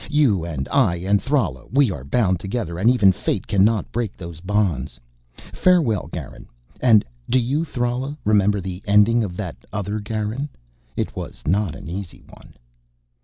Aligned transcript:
You 0.09 0.43
and 0.45 0.67
I 0.69 0.95
and 0.95 1.21
Thrala, 1.21 1.67
we 1.71 1.91
are 1.91 2.03
bound 2.03 2.39
together 2.39 2.79
and 2.79 2.89
even 2.89 3.11
fate 3.11 3.45
can 3.45 3.63
not 3.63 3.91
break 3.91 4.17
those 4.17 4.39
bonds. 4.39 4.99
Farewell, 5.53 6.07
Garin. 6.11 6.47
And 6.79 7.05
do 7.29 7.37
you, 7.37 7.63
Thrala, 7.63 8.17
remember 8.25 8.59
the 8.61 8.81
ending 8.87 9.23
of 9.23 9.37
that 9.37 9.57
other 9.71 9.99
Garan. 9.99 10.49
It 10.97 11.15
was 11.15 11.43
not 11.45 11.75
an 11.75 11.87
easy 11.87 12.23
one." 12.27 12.55